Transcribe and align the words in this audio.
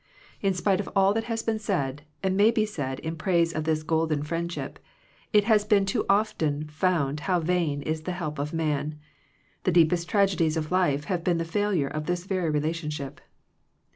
In 0.41 0.55
spite 0.55 0.79
of 0.79 0.89
all 0.95 1.13
that 1.13 1.25
has 1.25 1.43
been 1.43 1.59
said, 1.59 2.01
and 2.23 2.35
may 2.35 2.49
be 2.49 2.65
said 2.65 2.97
in 3.01 3.15
praise 3.15 3.53
of 3.53 3.65
this 3.65 3.83
golden 3.83 4.23
friendship, 4.23 4.79
it 5.31 5.43
has 5.43 5.63
been 5.63 5.85
too 5.85 6.07
often 6.09 6.67
found 6.69 7.19
how 7.29 7.39
vain 7.39 7.83
is 7.83 8.01
the 8.01 8.13
help 8.17 8.39
of 8.39 8.51
man. 8.51 8.97
The 9.63 9.71
deepest 9.71 10.09
tragedies 10.09 10.57
of 10.57 10.71
life 10.71 11.03
have 11.03 11.23
been 11.23 11.37
the 11.37 11.45
failure 11.45 11.87
of 11.87 12.07
this 12.07 12.23
very 12.25 12.49
relationship. 12.49 13.21